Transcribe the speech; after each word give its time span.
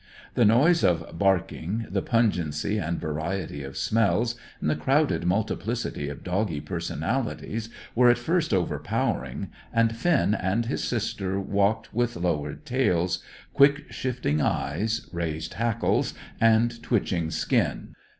The 0.33 0.45
noise 0.45 0.83
of 0.83 1.19
barking, 1.19 1.85
the 1.87 2.01
pungency 2.01 2.79
and 2.79 2.99
variety 2.99 3.61
of 3.61 3.77
smells, 3.77 4.33
and 4.59 4.67
the 4.67 4.75
crowded 4.75 5.25
multiplicity 5.25 6.09
of 6.09 6.23
doggy 6.23 6.59
personalities 6.59 7.69
were 7.93 8.09
at 8.09 8.17
first 8.17 8.51
overpowering, 8.51 9.51
and 9.71 9.95
Finn 9.95 10.33
and 10.33 10.65
his 10.65 10.83
sister 10.83 11.39
walked 11.39 11.93
with 11.93 12.15
lowered 12.15 12.65
tails, 12.65 13.21
quick 13.53 13.91
shifting 13.91 14.41
eyes, 14.41 15.07
raised 15.13 15.53
hackles, 15.53 16.15
and 16.39 16.81
twitching 16.81 17.29
skin. 17.29 17.93